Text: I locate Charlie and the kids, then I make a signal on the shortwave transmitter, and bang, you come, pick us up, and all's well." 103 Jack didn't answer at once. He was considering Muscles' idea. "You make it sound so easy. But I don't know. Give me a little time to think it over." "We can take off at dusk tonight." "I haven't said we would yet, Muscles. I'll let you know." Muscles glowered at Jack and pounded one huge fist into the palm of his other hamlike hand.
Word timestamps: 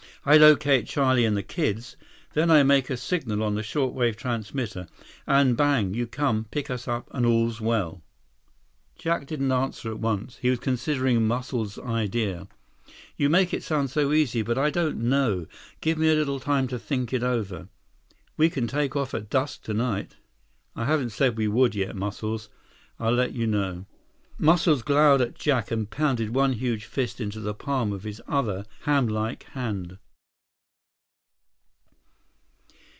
I 0.23 0.37
locate 0.37 0.85
Charlie 0.85 1.25
and 1.25 1.35
the 1.35 1.41
kids, 1.41 1.97
then 2.33 2.51
I 2.51 2.61
make 2.61 2.91
a 2.91 2.95
signal 2.95 3.41
on 3.41 3.55
the 3.55 3.63
shortwave 3.63 4.15
transmitter, 4.17 4.85
and 5.25 5.57
bang, 5.57 5.95
you 5.95 6.05
come, 6.05 6.45
pick 6.51 6.69
us 6.69 6.87
up, 6.87 7.09
and 7.11 7.25
all's 7.25 7.59
well." 7.59 8.03
103 9.01 9.03
Jack 9.03 9.25
didn't 9.25 9.51
answer 9.51 9.89
at 9.89 9.97
once. 9.97 10.37
He 10.37 10.51
was 10.51 10.59
considering 10.59 11.25
Muscles' 11.27 11.79
idea. 11.79 12.47
"You 13.17 13.29
make 13.31 13.51
it 13.51 13.63
sound 13.63 13.89
so 13.89 14.13
easy. 14.13 14.43
But 14.43 14.59
I 14.59 14.69
don't 14.69 14.99
know. 14.99 15.47
Give 15.81 15.97
me 15.97 16.07
a 16.11 16.15
little 16.15 16.39
time 16.39 16.67
to 16.67 16.77
think 16.77 17.11
it 17.13 17.23
over." 17.23 17.69
"We 18.37 18.51
can 18.51 18.67
take 18.67 18.95
off 18.95 19.15
at 19.15 19.27
dusk 19.31 19.63
tonight." 19.63 20.17
"I 20.75 20.85
haven't 20.85 21.09
said 21.09 21.35
we 21.35 21.47
would 21.47 21.73
yet, 21.73 21.95
Muscles. 21.95 22.47
I'll 22.99 23.11
let 23.15 23.33
you 23.33 23.47
know." 23.47 23.87
Muscles 24.37 24.83
glowered 24.83 25.21
at 25.21 25.33
Jack 25.33 25.71
and 25.71 25.89
pounded 25.89 26.29
one 26.35 26.53
huge 26.53 26.85
fist 26.85 27.19
into 27.19 27.39
the 27.39 27.55
palm 27.55 27.91
of 27.91 28.03
his 28.03 28.21
other 28.27 28.67
hamlike 28.83 29.45
hand. 29.53 29.97